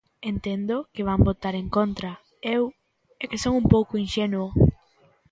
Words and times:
Entendo 0.31 0.75
que 0.93 1.03
van 1.09 1.21
votar 1.29 1.53
en 1.61 1.67
contra, 1.77 2.11
eu 2.55 2.63
é 3.21 3.25
que 3.29 3.41
son 3.43 3.53
un 3.61 3.65
pouco 3.73 3.99
inxenuo. 4.03 4.47